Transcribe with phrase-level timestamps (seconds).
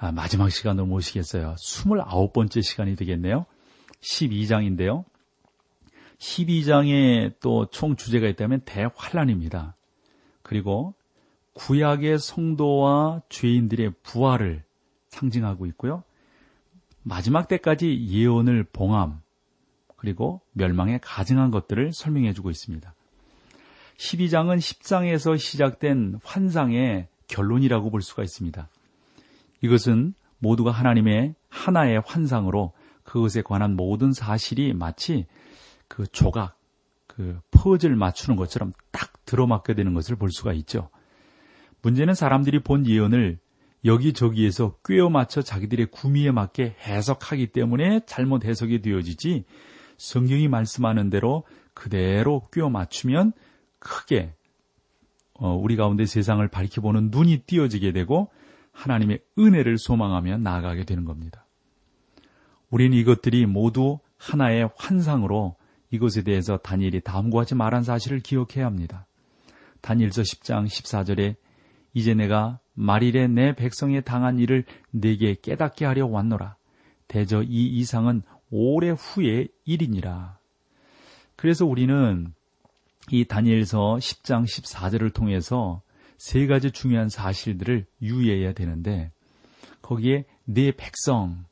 [0.00, 1.56] 아, 마지막 시간으로 모시겠어요.
[1.58, 3.46] 29번째 시간이 되겠네요.
[4.00, 5.04] 12장인데요.
[6.18, 9.74] 12장에 또 총 주제가 있다면 대환란입니다.
[10.42, 10.94] 그리고
[11.54, 14.62] 구약의 성도와 죄인들의 부활을
[15.08, 16.04] 상징하고 있고요.
[17.02, 19.20] 마지막 때까지 예언을 봉함,
[19.96, 22.94] 그리고 멸망에 가증한 것들을 설명해 주고 있습니다.
[23.96, 28.68] 12장은 10장에서 시작된 환상의 결론이라고 볼 수가 있습니다.
[29.60, 35.26] 이것은 모두가 하나님의 하나의 환상으로 그것에 관한 모든 사실이 마치
[35.88, 36.58] 그 조각,
[37.06, 40.90] 그 퍼즐 맞추는 것처럼 딱 들어맞게 되는 것을 볼 수가 있죠.
[41.82, 43.38] 문제는 사람들이 본 예언을
[43.84, 49.44] 여기저기에서 꿰어 맞춰 자기들의 구미에 맞게 해석하기 때문에 잘못 해석이 되어지지
[49.96, 53.32] 성경이 말씀하는 대로 그대로 꿰어 맞추면
[53.78, 54.34] 크게
[55.34, 58.30] 어, 우리 가운데 세상을 밝혀보는 눈이 띄어지게 되고
[58.78, 61.44] 하나님의 은혜를 소망하며 나아가게 되는 겁니다.
[62.70, 65.56] 우리는 이것들이 모두 하나의 환상으로
[65.90, 69.06] 이것에 대해서 다니엘이 다음과 같이 말한 사실을 기억해야 합니다.
[69.80, 71.36] 다니엘서 10장 14절에
[71.92, 76.56] 이제 내가 말일에 내 백성에 당한 일을 내게 깨닫게 하려 왔노라.
[77.08, 80.38] 대저 이 이상은 오래 후의 일이니라.
[81.34, 82.32] 그래서 우리는
[83.10, 85.82] 이 다니엘서 10장 14절을 통해서
[86.18, 89.12] 세 가지 중요한 사실들을 유의해야 되는데
[89.80, 91.46] 거기에 내 백성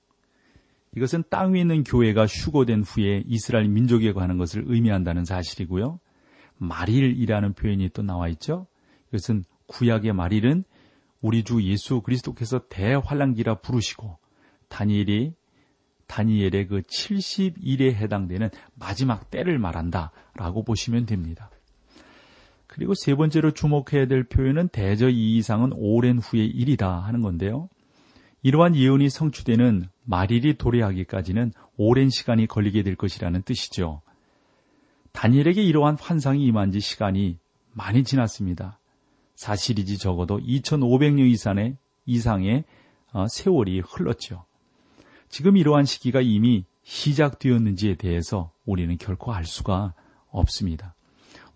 [0.96, 6.01] 이것은 땅 위에 있는 교회가 휴고된 후에 이스라엘 민족에 관한 것을 의미한다는 사실이고요.
[6.58, 8.67] 말일이라는 표현이 또 나와 있죠.
[9.08, 10.64] 이것은 구약의 말일은
[11.20, 14.18] 우리 주 예수 그리스도께서 대환란기라 부르시고
[14.68, 15.35] 다니엘이
[16.07, 21.51] 다니엘의 그 70일에 해당되는 마지막 때를 말한다라고 보시면 됩니다.
[22.77, 27.70] 그리고 세 번째로 주목해야 될 표현은 대저 이 이상은 오랜 후의 일이다 하는 건데요.
[28.42, 34.03] 이러한 예언이 성취되는 말일이 도래하기까지는 오랜 시간이 걸리게 될 것이라는 뜻이죠.
[35.13, 37.39] 다니엘에게 이러한 환상이 임한 지 시간이
[37.73, 38.79] 많이 지났습니다.
[39.36, 42.65] 사실이지 적어도 2500년 이상의, 이상의
[43.15, 44.45] 어, 세월이 흘렀죠.
[45.31, 49.95] 지금 이러한 시기가 이미 시작되었는지에 대해서 우리는 결코 알 수가
[50.29, 50.95] 없습니다.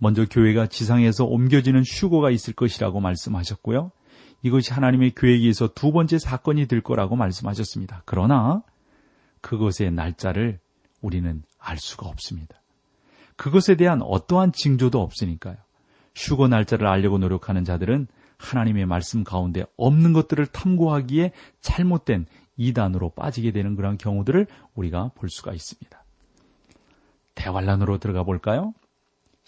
[0.00, 3.92] 먼저 교회가 지상에서 옮겨지는 휴고가 있을 것이라고 말씀하셨고요.
[4.42, 8.02] 이것이 하나님의 계획에서 두 번째 사건이 될 거라고 말씀하셨습니다.
[8.06, 8.62] 그러나
[9.42, 10.58] 그것의 날짜를
[11.02, 12.56] 우리는 알 수가 없습니다.
[13.36, 15.56] 그것에 대한 어떠한 징조도 없으니까요.
[16.14, 18.06] 휴거 날짜를 알려고 노력하는 자들은
[18.38, 22.24] 하나님의 말씀 가운데 없는 것들을 탐구하기에 잘못된
[22.56, 26.04] 이단으로 빠지게 되는 그런 경우들을 우리가 볼 수가 있습니다.
[27.34, 28.72] 대환란으로 들어가 볼까요?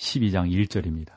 [0.02, 1.12] 12장 1절입니다.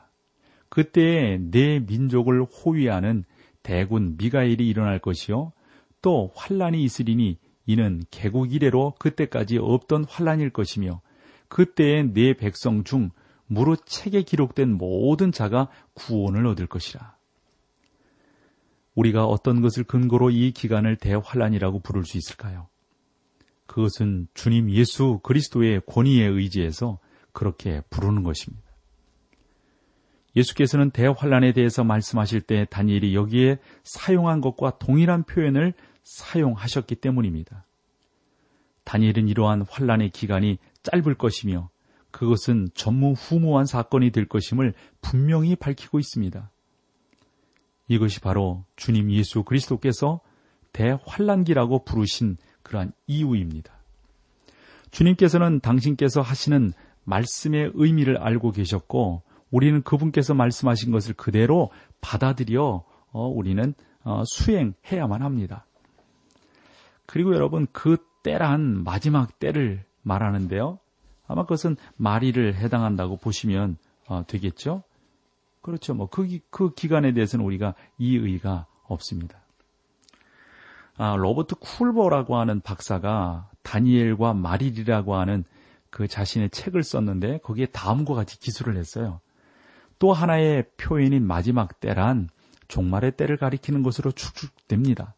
[0.68, 3.24] 그때 내 민족을 호위하는
[3.62, 5.52] 대군 미가엘이 일어날 것이요
[6.02, 11.00] 또 환란이 있으리니 이는 개국 이래로 그때까지 없던 환란일 것이며
[11.48, 13.10] 그때에 내 백성 중
[13.46, 17.16] 무릇 책에 기록된 모든 자가 구원을 얻을 것이라.
[18.94, 22.68] 우리가 어떤 것을 근거로 이 기간을 대환란이라고 부를 수 있을까요?
[23.66, 26.98] 그것은 주님 예수 그리스도의 권위에 의지해서
[27.32, 28.65] 그렇게 부르는 것입니다.
[30.36, 35.72] 예수께서는 대환란에 대해서 말씀하실 때 다니엘이 여기에 사용한 것과 동일한 표현을
[36.04, 37.64] 사용하셨기 때문입니다.
[38.84, 41.70] 다니엘은 이러한 환란의 기간이 짧을 것이며
[42.10, 46.50] 그것은 전무후무한 사건이 될 것임을 분명히 밝히고 있습니다.
[47.88, 50.20] 이것이 바로 주님 예수 그리스도께서
[50.72, 53.72] 대환란기라고 부르신 그러한 이유입니다.
[54.90, 56.72] 주님께서는 당신께서 하시는
[57.04, 61.70] 말씀의 의미를 알고 계셨고 우리는 그분께서 말씀하신 것을 그대로
[62.00, 65.66] 받아들여 어, 우리는 어, 수행해야만 합니다.
[67.06, 70.78] 그리고 여러분 그 때란 마지막 때를 말하는데요.
[71.28, 73.78] 아마 그것은 마리를 해당한다고 보시면
[74.08, 74.82] 어, 되겠죠.
[75.62, 75.94] 그렇죠.
[75.94, 79.40] 뭐그 그 기간에 대해서는 우리가 이의가 없습니다.
[80.96, 85.44] 아, 로버트 쿨버라고 하는 박사가 다니엘과 마릴이라고 하는
[85.90, 89.20] 그 자신의 책을 썼는데 거기에 다음과 같이 기술을 했어요.
[89.98, 92.28] 또 하나의 표현인 마지막 때란
[92.68, 95.14] 종말의 때를 가리키는 것으로 축축됩니다.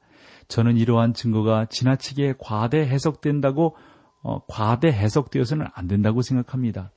[0.48, 3.76] 저는 이러한 증거가 지나치게 과대 해석된다고
[4.22, 6.90] 어, 과대 해석되어서는 안 된다고 생각합니다.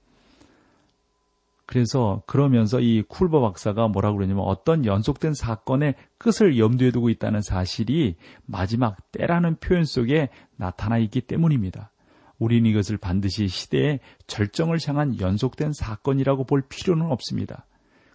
[1.66, 8.18] 그래서 그러면서 이 쿨버 박사가 뭐라고 그러냐면 어떤 연속된 사건의 끝을 염두에 두고 있다는 사실이
[8.46, 11.92] 마지막 때라는 표현 속에 나타나 있기 때문입니다.
[12.40, 17.66] 우리는 이것을 반드시 시대의 절정을 향한 연속된 사건이라고 볼 필요는 없습니다.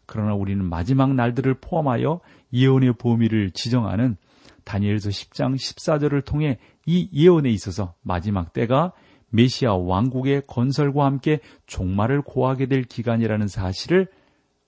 [0.06, 2.20] 그러나 우리는 마지막 날들을 포함하여
[2.52, 4.16] 예언의 범위를 지정하는
[4.64, 8.92] 다니엘서 10장 14절을 통해 이 예언에 있어서 마지막 때가
[9.30, 14.08] 메시아 왕국의 건설과 함께 종말을 고하게 될 기간이라는 사실을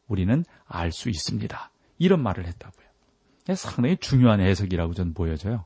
[0.09, 1.71] 우리는 알 수 있습니다.
[1.99, 2.87] 이런 말을 했다고요.
[3.55, 5.65] 상당히 중요한 해석이라고 저는 보여져요.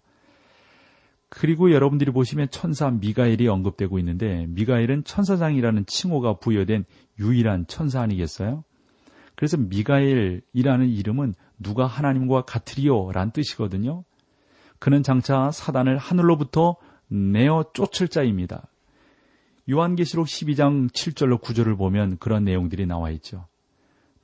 [1.29, 6.85] 그리고 여러분들이 보시면 천사 미가엘이 언급되고 있는데 미가엘은 천사장이라는 칭호가 부여된
[7.19, 8.65] 유일한 천사 아니겠어요?
[9.35, 14.05] 그래서 미가엘이라는 이름은 누가 하나님과 같으리요 란 뜻이거든요.
[14.79, 16.77] 그는 장차 사단을 하늘로부터
[17.09, 18.69] 내어 쫓을 자입니다.
[19.71, 23.47] 요한계시록 12장 7절로 9절을 보면 그런 내용들이 나와 있죠.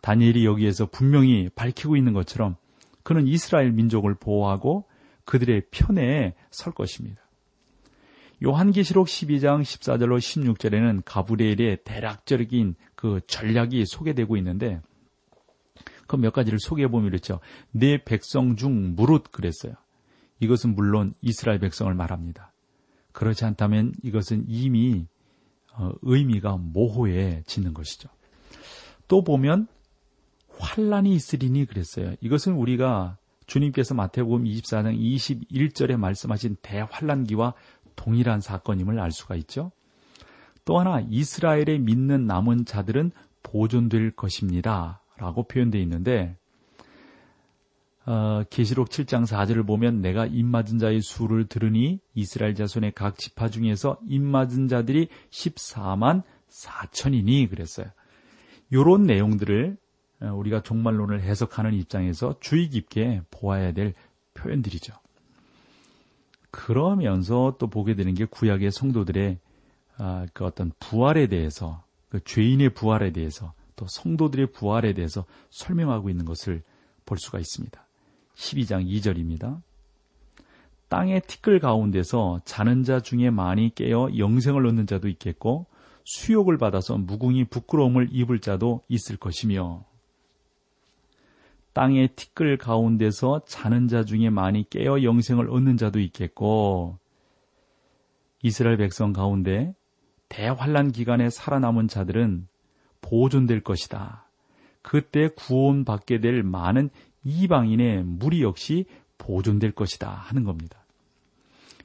[0.00, 2.56] 다니엘이 여기에서 분명히 밝히고 있는 것처럼
[3.02, 4.84] 그는 이스라엘 민족을 보호하고
[5.25, 7.20] 그들의 편에 설 것입니다.
[8.44, 14.81] 요한계시록 12장 14절로 16절에는 가브리엘의 대략적인 그 전략이 소개되고 있는데
[16.08, 17.38] 그 몇 가지를 소개해 보면 이렇죠.
[17.70, 19.75] 내 백성 중 무릇 그랬어요.
[20.40, 22.52] 이것은 물론 이스라엘 백성을 말합니다.
[23.12, 25.06] 그렇지 않다면 이것은 이미
[25.75, 28.08] 어, 의미가 모호해지는 것이죠.
[29.06, 29.69] 또 보면
[30.58, 32.14] 환란이 있으리니 그랬어요.
[32.20, 33.16] 이것은 우리가
[33.46, 37.54] 주님께서 마태복음 24장 21절에 말씀하신 대환란기와
[37.96, 39.72] 동일한 사건임을 알 수가 있죠.
[40.64, 43.12] 또 하나 이스라엘에 믿는 남은 자들은
[43.43, 45.00] 보존될 것입니다.
[45.18, 46.36] 라고 표현되어 있는데
[48.06, 53.98] 어, 계시록 7장 4절을 보면 내가 입맞은 자의 수를 들으니 이스라엘 자손의 각 지파 중에서
[54.06, 57.88] 입맞은 자들이 14만 4천이니 그랬어요.
[58.72, 59.76] 요런 내용들을
[60.22, 63.92] 어, 우리가 종말론을 해석하는 입장에서 주의 깊게 보아야 될
[64.32, 64.94] 표현들이죠.
[66.50, 69.38] 그러면서 또 보게 되는 게 구약의 성도들의
[69.98, 76.25] 아, 그 어떤 부활에 대해서 그 죄인의 부활에 대해서 또 성도들의 부활에 대해서 설명하고 있는
[76.25, 76.62] 것을
[77.06, 77.80] 볼 수가 있습니다.
[78.34, 79.62] 12장 2절입니다.
[80.88, 85.66] 땅의 티끌 가운데서 자는 자 중에 많이 깨어 영생을 얻는 자도 있겠고
[86.04, 89.84] 수욕을 받아서 무궁히 부끄러움을 입을 자도 있을 것이며
[91.75, 96.98] 땅의 티끌 가운데서 자는 자 중에 많이 깨어 영생을 얻는 자도 있겠고
[98.42, 99.75] 이스라엘 백성 가운데
[100.28, 102.48] 대환란 기간에 살아남은 자들은
[103.08, 104.25] 보존될 것이다.
[104.82, 106.90] 그때 구원받게 될 많은
[107.25, 108.87] 이방인의 무리 역시
[109.19, 110.78] 보존될 것이다 하는 겁니다.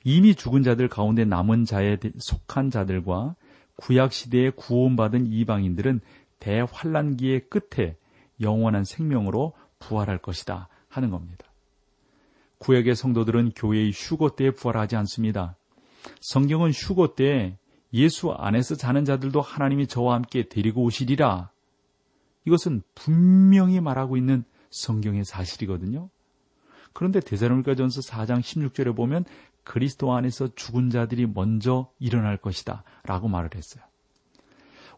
[0.04, 3.36] 이미 죽은 자들 가운데 남은 자에 속한 자들과
[3.76, 6.02] 구약 시대에 구원받은 이방인들은
[6.40, 7.96] 대환란기의 끝에
[8.42, 11.46] 영원한 생명으로 부활할 것이다 하는 겁니다.
[12.60, 15.56] 구약의 성도들은 교회의 휴거 때에 부활하지 않습니다.
[16.20, 17.58] 성경은 휴거 때
[17.94, 21.52] 예수 안에서 자는 자들도 하나님이 저와 함께 데리고 오시리라.
[22.46, 26.10] 이것은 분명히 말하고 있는 성경의 사실이거든요.
[26.94, 29.26] 그런데 대사로니가 전서 4장 16절에 보면
[29.64, 33.84] 그리스도 안에서 죽은 자들이 먼저 일어날 것이다 라고 말을 했어요.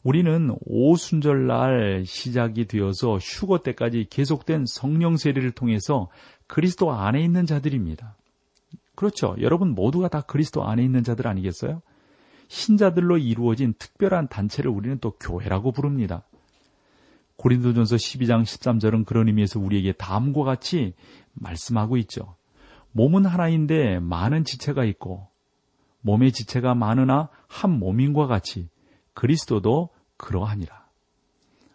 [0.04, 6.10] 우리는 오순절날 시작이 되어서 휴거 때까지 계속된 성령 세례를 통해서
[6.48, 8.16] 그리스도 안에 있는 자들입니다.
[8.94, 9.36] 그렇죠.
[9.42, 11.82] 여러분 모두가 다 그리스도 안에 있는 자들 아니겠어요?
[12.48, 16.24] 신자들로 이루어진 특별한 단체를 우리는 또 교회라고 부릅니다.
[17.38, 20.94] 고린도전서 12장 13절은 그런 의미에서 우리에게 다음과 같이
[21.34, 22.36] 말씀하고 있죠.
[22.92, 25.28] 몸은 하나인데 많은 지체가 있고
[26.02, 28.70] 몸의 지체가 많으나 한 몸인과 같이
[29.14, 30.86] 그리스도도 그러하니라.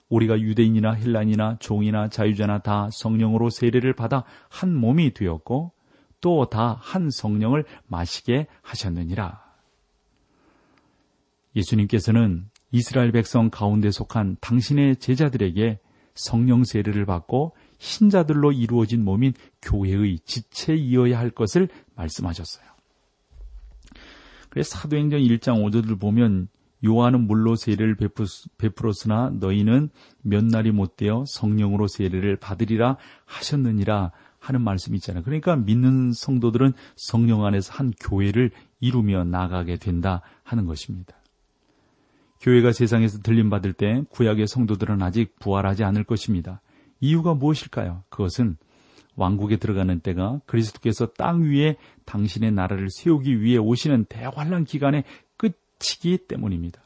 [0.09, 5.73] 우리가 유대인이나 헬란이나 종이나 자유자나 다 성령으로 세례를 받아 한 몸이 되었고
[6.21, 9.50] 또 다 한 성령을 마시게 하셨느니라.
[11.57, 15.81] 예수님께서는 이스라엘 백성 가운데 속한 당신의 제자들에게
[16.15, 22.67] 성령 세례를 받고 신자들로 이루어진 몸인 교회의 지체이어야 할 것을 말씀하셨어요.
[24.51, 26.49] 그래서 사도행전 1장 5절을 보면
[26.85, 27.97] 요한은 물로 세례를
[28.59, 29.91] 베풀었으나 너희는
[30.23, 35.23] 몇 날이 못되어 성령으로 세례를 받으리라 하셨느니라 하는 말씀이 있잖아요.
[35.23, 41.20] 그러니까 믿는 성도들은 성령 안에서 한 교회를 이루며 나가게 된다 하는 것입니다.
[42.41, 46.63] 교회가 세상에서 들림받을 때 구약의 성도들은 아직 부활하지 않을 것입니다.
[47.01, 48.05] 이유가 무엇일까요?
[48.09, 48.57] 그것은
[49.17, 55.05] 왕국에 들어가는 때가 그리스도께서 땅 위에 당신의 나라를 세우기 위해 오시는 대환란 기간의
[55.37, 56.83] 끝이기 때문입니다.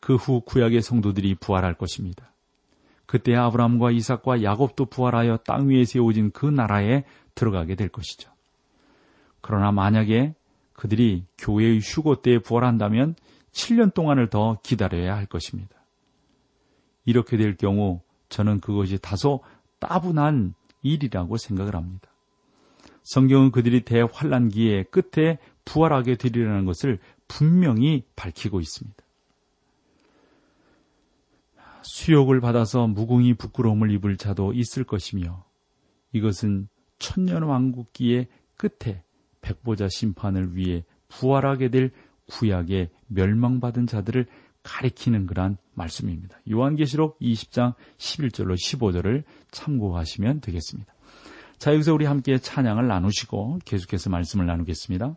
[0.00, 2.32] 그 후 구약의 성도들이 부활할 것입니다.
[3.04, 7.04] 그때 아브라함과 이삭과 야곱도 부활하여 땅 위에 세워진 그 나라에
[7.34, 8.30] 들어가게 될 것이죠.
[9.40, 10.34] 그러나 만약에
[10.72, 13.14] 그들이 교회의 휴고 때에 부활한다면
[13.52, 15.76] 7년 동안을 더 기다려야 할 것입니다.
[17.04, 19.40] 이렇게 될 경우 저는 그것이 다소
[19.78, 22.08] 따분한 일이라고 생각을 합니다.
[23.02, 28.96] 성경은 그들이 대환란기의 끝에 부활하게 되리라는 것을 분명히 밝히고 있습니다.
[31.82, 35.44] 수욕을 받아서 무궁히 부끄러움을 입을 자도 있을 것이며
[36.12, 39.02] 이것은 천년 왕국기의 끝에
[39.40, 41.92] 백보자 심판을 위해 부활하게 될
[42.30, 44.26] 구약의 멸망받은 자들을
[44.62, 46.38] 가리키는 그러한 말씀입니다.
[46.50, 50.92] 요한계시록 20장 11절로 15절을 참고하시면 되겠습니다.
[51.58, 55.16] 자, 여기서 우리 함께 찬양을 나누시고 계속해서 말씀을 나누겠습니다.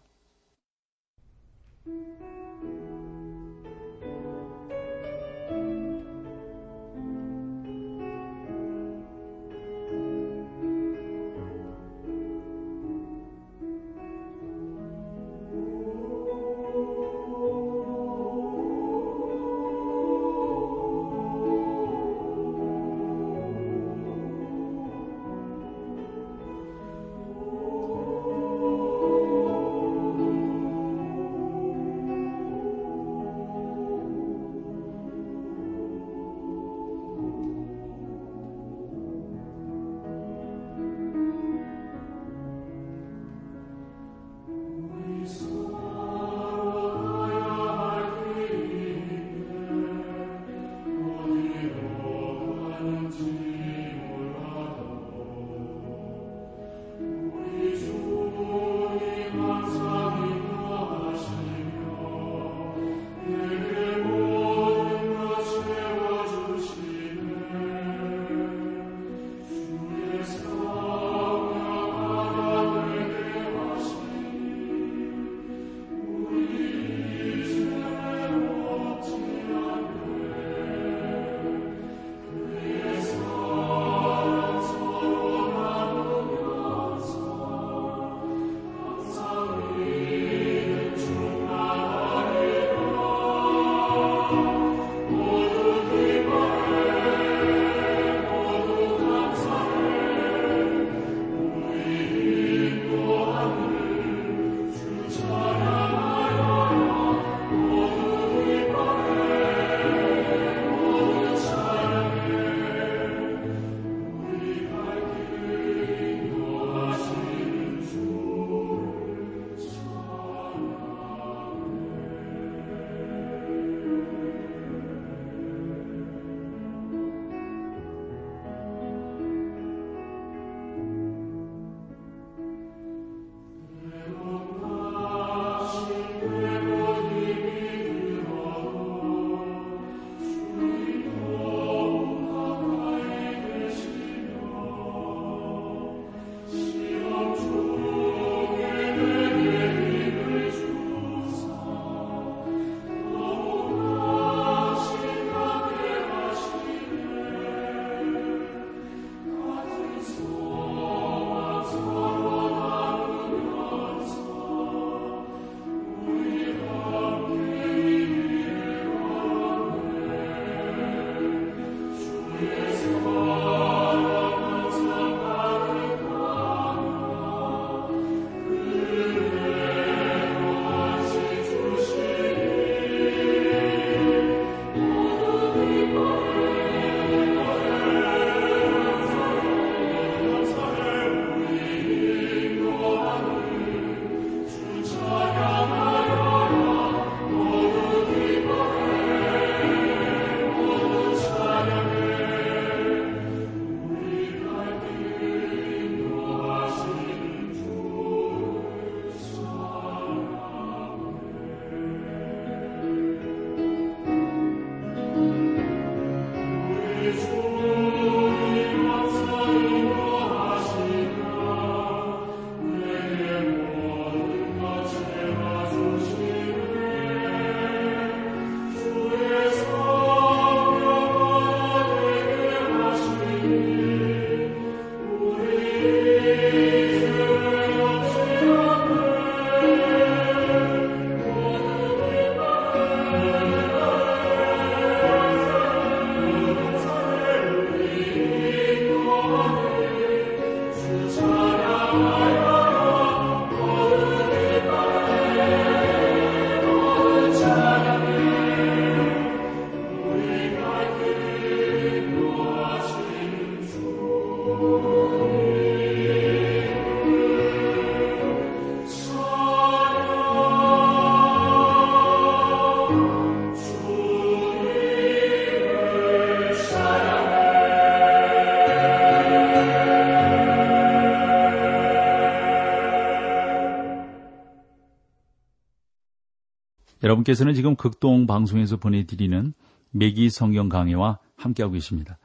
[287.03, 289.53] 여러분께서는 지금 극동 방송에서 보내드리는
[289.91, 292.17] 매기 성경 강해와 함께하고 계십니다.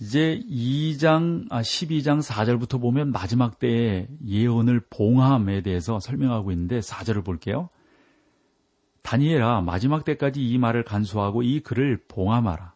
[0.00, 7.68] 이제 2장, 아, 12장 4절부터 보면 마지막 때의 예언을 봉함에 대해서 설명하고 있는데 4절을 볼게요.
[9.02, 12.74] 다니엘아, 마지막 때까지 이 말을 간수하고 이 글을 봉함하라.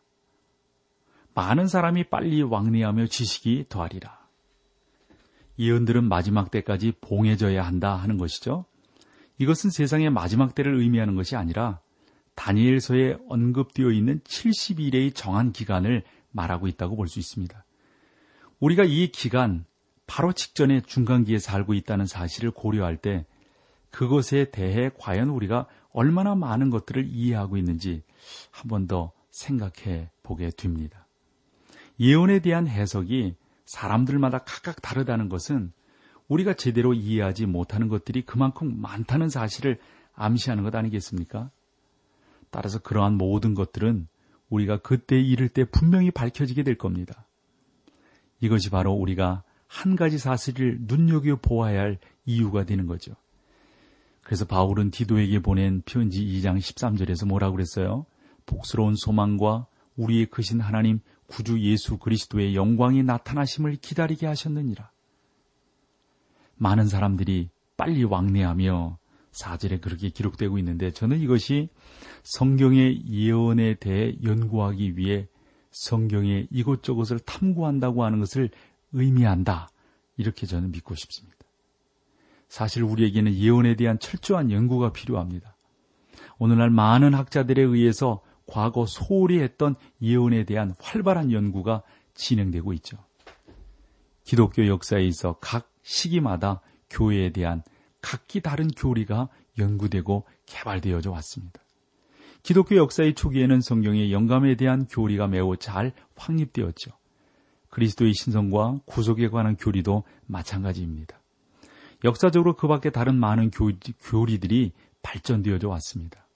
[1.34, 4.18] 많은 사람이 빨리 왕래하며 지식이 더하리라.
[5.58, 8.64] 예언들은 마지막 때까지 봉해져야 한다 하는 것이죠.
[9.38, 11.80] 이것은 세상의 마지막 때를 의미하는 것이 아니라
[12.34, 17.64] 다니엘서에 언급되어 있는 70일의 정한 기간을 말하고 있다고 볼 수 있습니다.
[18.60, 19.64] 우리가 이 기간,
[20.06, 23.26] 바로 직전에 중간기에 살고 있다는 사실을 고려할 때
[23.90, 28.02] 그것에 대해 과연 우리가 얼마나 많은 것들을 이해하고 있는지
[28.50, 31.06] 한 번 더 생각해 보게 됩니다.
[32.00, 35.72] 예언에 대한 해석이 사람들마다 각각 다르다는 것은
[36.28, 39.78] 우리가 제대로 이해하지 못하는 것들이 그만큼 많다는 사실을
[40.14, 41.50] 암시하는 것 아니겠습니까?
[42.50, 44.06] 따라서 그러한 모든 것들은
[44.48, 47.26] 우리가 그때 이를 때 분명히 밝혀지게 될 겁니다.
[48.40, 53.16] 이것이 바로 우리가 한 가지 사실을 눈여겨 보아야 할 이유가 되는 거죠.
[54.22, 58.06] 그래서 바울은 디도에게 보낸 편지 2장 13절에서 뭐라고 그랬어요?
[58.46, 64.90] 복스러운 소망과 우리의 크신 하나님 구주 예수 그리스도의 영광이 나타나심을 기다리게 하셨느니라.
[66.56, 68.98] 많은 사람들이 빨리 왕래하며
[69.32, 71.68] 사절에 그렇게 기록되고 있는데 저는 이것이
[72.22, 75.26] 성경의 예언에 대해 연구하기 위해
[75.72, 78.50] 성경의 이곳저곳을 탐구한다고 하는 것을
[78.92, 79.68] 의미한다.
[80.16, 81.36] 이렇게 저는 믿고 싶습니다.
[82.48, 85.56] 사실 우리에게는 예언에 대한 철저한 연구가 필요합니다.
[86.38, 91.82] 오늘날 많은 학자들에 의해서 과거 소홀히 했던 예언에 대한 활발한 연구가
[92.14, 92.98] 진행되고 있죠.
[94.22, 97.62] 기독교 역사에 있어 각 시기마다 교회에 대한
[98.00, 101.60] 각기 다른 교리가 연구되고 개발되어져 왔습니다.
[102.42, 106.90] 기독교 역사의 초기에는 성경의 영감에 대한 교리가 매우 잘 확립되었죠.
[107.70, 111.18] 그리스도의 신성과 구속에 관한 교리도 마찬가지입니다.
[112.04, 113.70] 역사적으로 그 밖에 다른 많은 교,
[114.02, 116.26] 교리들이 발전되어져 왔습니다.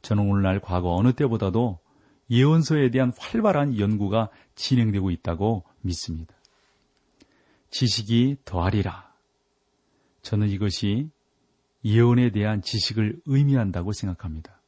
[0.00, 1.78] 저는 오늘날 과거 어느 때보다도
[2.30, 6.35] 예언서에 대한 활발한 연구가 진행되고 있다고 믿습니다.
[7.78, 9.12] 지식이 더하리라.
[10.22, 11.10] 저는 이것이
[11.84, 14.62] 예언에 대한 지식을 의미한다고 생각합니다.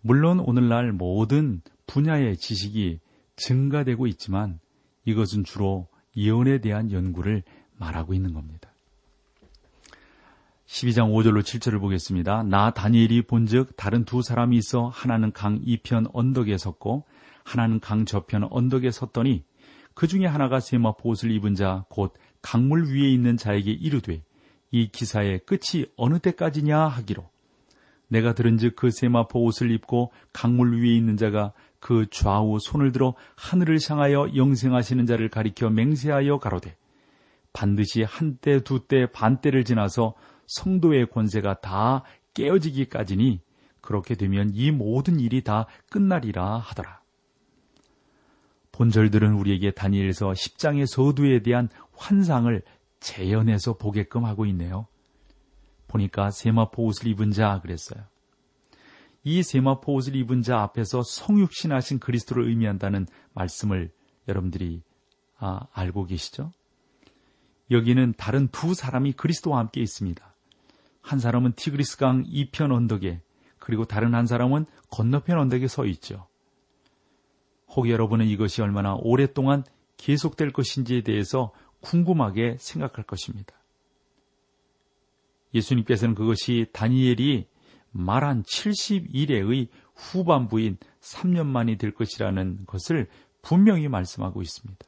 [0.00, 3.00] 물론 오늘날 모든 분야의 지식이
[3.34, 4.60] 증가되고 있지만
[5.06, 7.42] 이것은 주로 예언에 대한 연구를
[7.76, 8.70] 말하고 있는 겁니다.
[10.66, 12.44] 12장 5절로 7절을 보겠습니다.
[12.44, 17.06] 나 다니엘이 본즉 다른 두 사람이 있어 하나는 강 이편 언덕에 섰고
[17.42, 19.42] 하나는 강 저편 언덕에 섰더니
[20.00, 24.22] 그 중에 하나가 세마포 옷을 입은 자 곧 강물 위에 있는 자에게 이르되
[24.70, 27.28] 이 기사의 끝이 어느 때까지냐 하기로
[28.08, 33.78] 내가 들은즉 그 세마포 옷을 입고 강물 위에 있는 자가 그 좌우 손을 들어 하늘을
[33.86, 36.78] 향하여 영생하시는 자를 가리켜 맹세하여 가로되
[37.52, 40.14] 반드시 한때 두 때 반때를 지나서
[40.46, 43.42] 성도의 권세가 다 깨어지기까지니
[43.82, 46.99] 그렇게 되면 이 모든 일이 다 끝나리라 하더라.
[48.80, 52.62] 본절들은 우리에게 다니엘서 10장의 서두에 대한 환상을
[52.98, 54.86] 재현해서 보게끔 하고 있네요.
[55.86, 58.02] 보니까 세마포 옷을 입은 자 그랬어요.
[59.22, 63.90] 이 세마포 옷을 입은 자 앞에서 성육신하신 그리스도를 의미한다는 말씀을
[64.28, 64.80] 여러분들이
[65.36, 66.50] 아, 알고 계시죠?
[67.70, 70.34] 여기는 다른 두 사람이 그리스도와 함께 있습니다.
[71.02, 73.20] 한 사람은 티그리스강 이편 언덕에
[73.58, 76.29] 그리고 다른 한 사람은 건너편 언덕에 서 있죠.
[77.74, 79.64] 혹 여러분은 이것이 얼마나 오랫동안
[79.96, 83.54] 계속될 것인지에 대해서 궁금하게 생각할 것입니다.
[85.54, 87.46] 예수님께서는 그것이 다니엘이
[87.92, 93.08] 말한 70일의 후반부인 3년 만이 될 것이라는 것을
[93.42, 94.86] 분명히 말씀하고 있습니다.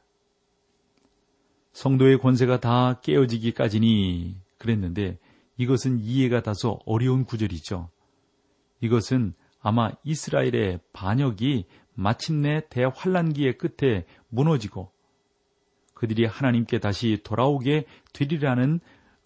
[1.72, 5.18] 성도의 권세가 다 깨어지기까지니 그랬는데
[5.56, 7.88] 이것은 이해가 다소 어려운 구절이죠.
[8.80, 14.90] 이것은 아마 이스라엘의 반역이 마침내 대환란기의 끝에 무너지고
[15.94, 18.80] 그들이 하나님께 다시 돌아오게 되리라는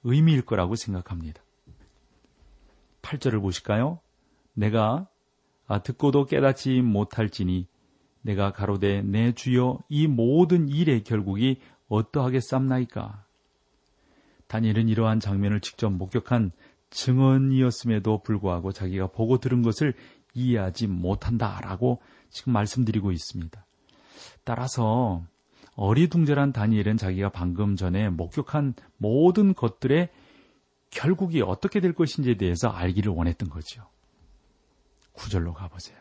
[0.04, 1.42] 의미일 거라고 생각합니다.
[3.02, 4.00] 8절을 보실까요?
[4.52, 5.08] 내가
[5.66, 7.66] 아, 듣고도 깨닫지 못할지니
[8.22, 13.24] 내가 가로되 내 주여 이 모든 일의 결국이 어떠하겠삼나이까?
[14.48, 16.52] 다니엘은 이러한 장면을 직접 목격한
[16.90, 19.94] 증언이었음에도 불구하고 자기가 보고 들은 것을
[20.34, 23.64] 이해하지 못한다라고 지금 말씀드리고 있습니다.
[24.44, 25.22] 따라서
[25.74, 30.08] 어리둥절한 다니엘은 자기가 방금 전에 목격한 모든 것들의
[30.90, 33.86] 결국이 어떻게 될 것인지에 대해서 알기를 원했던 거죠.
[35.12, 35.98] 구절로 가보세요.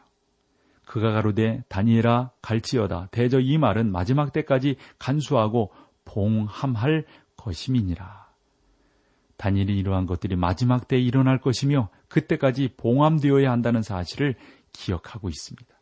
[0.86, 5.72] 그가 가로되 다니엘아 갈지어다 대저 이 말은 마지막 때까지 간수하고
[6.06, 8.26] 봉함할 것임이니라.
[9.38, 14.36] 다니엘이 이러한 것들이 마지막 때에 일어날 것이며 그때까지 봉함되어야 한다는 사실을
[14.72, 15.75] 기억하고 있습니다.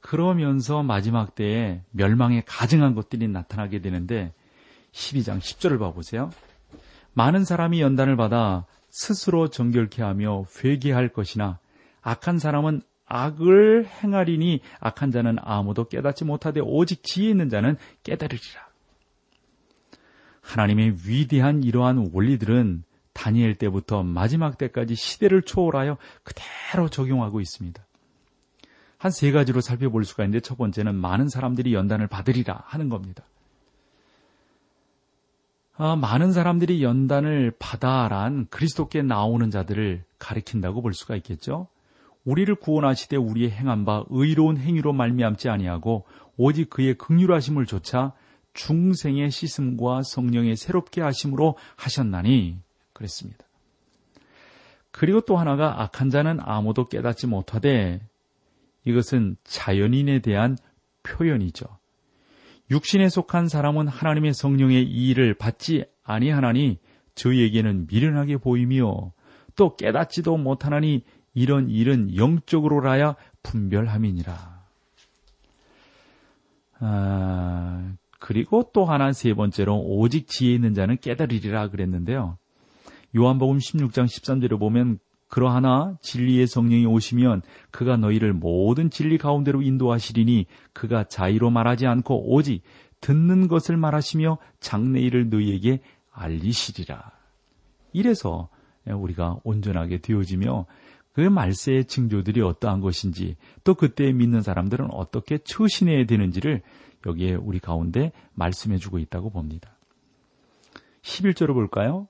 [0.00, 4.32] 그러면서 마지막 때에 멸망에 가증한 것들이 나타나게 되는데
[4.92, 6.30] 12장 10절을 봐보세요.
[7.12, 11.58] 많은 사람이 연단을 받아 스스로 정결케 하며 회개할 것이나
[12.02, 18.68] 악한 사람은 악을 행하리니 악한 자는 아무도 깨닫지 못하되 오직 지혜 있는 자는 깨달으리라.
[20.40, 27.84] 하나님의 위대한 이러한 원리들은 다니엘 때부터 마지막 때까지 시대를 초월하여 그대로 적용하고 있습니다.
[29.00, 33.24] 한 세 가지로 살펴볼 수가 있는데 첫 번째는 많은 사람들이 연단을 받으리라 하는 겁니다.
[35.78, 41.66] 아, 많은 사람들이 연단을 받아란 그리스도께 나오는 자들을 가리킨다고 볼 수가 있겠죠.
[42.26, 46.04] 우리를 구원하시되 우리의 행한 바 의로운 행위로 말미암지 아니하고
[46.36, 48.12] 오직 그의 극률하심을 조차
[48.52, 52.58] 중생의 씻음과 성령의 새롭게 하심으로 하셨나니
[52.92, 53.46] 그랬습니다.
[54.90, 58.02] 그리고 또 하나가 악한 자는 아무도 깨닫지 못하되
[58.84, 60.56] 이것은 자연인에 대한
[61.02, 61.66] 표현이죠.
[62.70, 66.78] 육신에 속한 사람은 하나님의 성령의 이의를 받지 아니하나니
[67.14, 69.12] 저에게는 미련하게 보이며
[69.56, 74.60] 또 깨닫지도 못하나니 이런 일은 영적으로라야 분별함이니라.
[76.80, 82.38] 아, 그리고 또 하나 세 번째로 오직 지혜 있는 자는 깨달으리라 그랬는데요.
[83.16, 84.98] 요한복음 16장 13절에 보면
[85.30, 92.62] 그러하나 진리의 성령이 오시면 그가 너희를 모든 진리 가운데로 인도하시리니 그가 자의로 말하지 않고 오직
[93.00, 95.80] 듣는 것을 말하시며 장래일을 너희에게
[96.12, 97.12] 알리시리라.
[97.92, 98.48] 이래서
[98.86, 100.66] 우리가 온전하게 되어지며
[101.12, 106.62] 그 말세의 징조들이 어떠한 것인지 또 그때 믿는 사람들은 어떻게 처신해야 되는지를
[107.06, 109.76] 여기에 우리 가운데 말씀해 주고 있다고 봅니다.
[111.02, 112.08] 11절을 볼까요?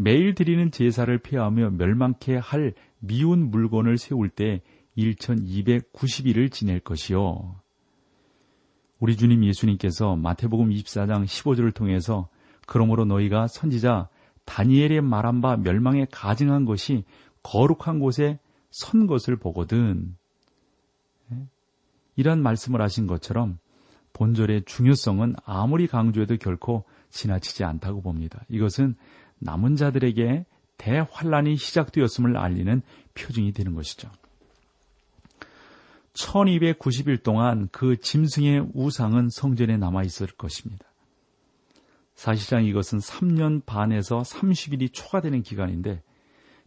[0.00, 4.62] 매일 드리는 제사를 피하며 멸망케 할 미운 물건을 세울 때
[4.96, 7.56] 1290일을 지낼 것이요.
[9.00, 12.28] 우리 주님 예수님께서 마태복음 24장 15절을 통해서
[12.64, 14.08] 그러므로 너희가 선지자
[14.44, 17.02] 다니엘의 말한 바 멸망에 가증한 것이
[17.42, 18.38] 거룩한 곳에
[18.70, 20.16] 선 것을 보거든.
[22.14, 23.58] 이런 말씀을 하신 것처럼
[24.12, 28.44] 본절의 중요성은 아무리 강조해도 결코 지나치지 않다고 봅니다.
[28.48, 28.94] 이것은
[29.40, 30.44] 남은 자들에게
[30.76, 32.82] 대환란이 시작되었음을 알리는
[33.14, 34.10] 표징이 되는 것이죠.
[36.14, 40.84] 1290일 동안 그 짐승의 우상은 성전에 남아 있을 것입니다.
[42.14, 46.02] 사실상 이것은 3년 반에서 30일이 초과되는 기간인데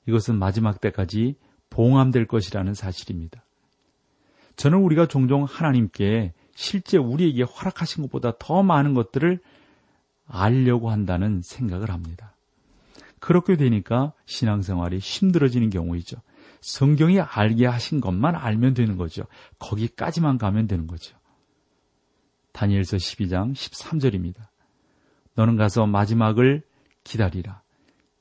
[0.06, 1.36] 이것은 마지막 때까지
[1.70, 3.42] 봉함될 것이라는 사실입니다.
[4.56, 9.40] 저는 우리가 종종 하나님께 실제 우리에게 허락하신 것보다 더 많은 것들을
[10.26, 12.34] 알려고 한다는 생각을 합니다.
[13.20, 16.16] 그렇게 되니까 신앙생활이 힘들어지는 경우이죠.
[16.60, 19.24] 성경이 알게 하신 것만 알면 되는 거죠.
[19.58, 21.16] 거기까지만 가면 되는 거죠.
[22.52, 24.48] 다니엘서 12장 13절입니다.
[25.37, 26.62] 너는 가서 마지막을
[27.05, 27.62] 기다리라.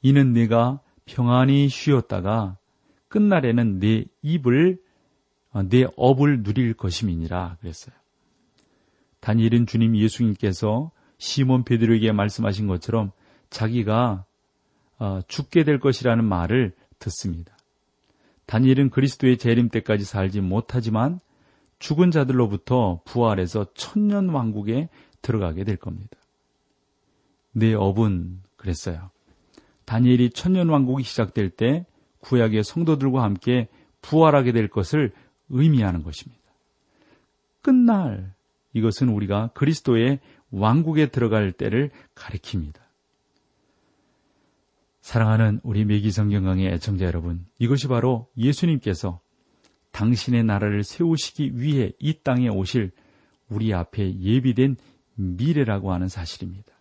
[0.01, 2.57] 이는 네가 평안히 쉬었다가
[3.07, 4.77] 끝날에는 내 입을
[5.51, 7.95] 어, 내 업을 누릴 것임이니라 그랬어요.
[9.21, 13.11] 다니엘은 주님 예수님께서 시몬 베드로에게 말씀하신 것처럼
[13.49, 14.25] 자기가
[14.99, 17.57] 어, 죽게 될 것이라는 말을 듣습니다.
[18.45, 21.19] 다니엘은 그리스도의 재림 때까지 살지 못하지만
[21.79, 24.89] 죽은 자들로부터 부활해서 천년 왕국에
[25.21, 26.17] 들어가게 될 겁니다.
[27.55, 29.11] 내 업은 그랬어요.
[29.85, 31.85] 다니엘이 천년 왕국이 시작될 때
[32.19, 33.69] 구약의 성도들과 함께
[34.01, 35.13] 부활하게 될 것을
[35.49, 36.41] 의미하는 것입니다.
[37.61, 38.33] 끝날
[38.73, 40.19] 이것은 우리가 그리스도의
[40.51, 42.75] 왕국에 들어갈 때를 가리킵니다.
[45.01, 49.21] 사랑하는 우리 매기 성경강의 애청자 여러분, 이것이 바로 예수님께서
[49.91, 52.91] 당신의 나라를 세우시기 위해 이 땅에 오실
[53.47, 54.75] 우리 앞에 예비된
[55.15, 56.74] 미래라고 하는 사실입니다.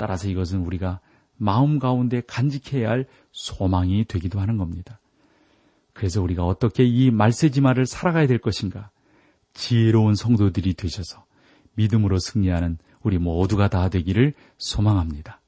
[0.00, 0.98] 따라서 이것은 우리가
[1.36, 4.98] 마음 가운데 간직해야 할 소망이 되기도 하는 겁니다.
[5.92, 8.88] 그래서 우리가 어떻게 이 말세지마를 살아가야 될 것인가?
[9.52, 11.26] 지혜로운 성도들이 되셔서
[11.74, 15.42] 믿음으로 승리하는 우리 모두가 다 되기를 소망합니다.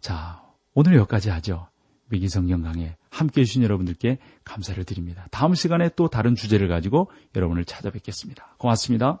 [0.00, 1.68] 자, 오늘 여기까지 하죠.
[2.08, 5.26] 맥기 성경 강해에 함께 해주신 여러분들께 감사를 드립니다.
[5.30, 8.54] 다음 시간에 또 다른 주제를 가지고 여러분을 찾아뵙겠습니다.
[8.56, 9.20] 고맙습니다.